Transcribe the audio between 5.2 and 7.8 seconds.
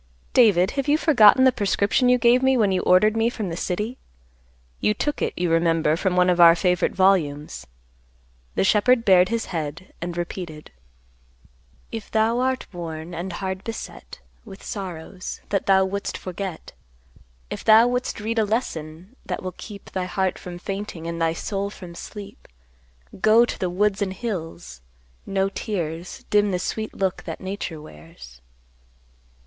it you remember from one of our favorite volumes."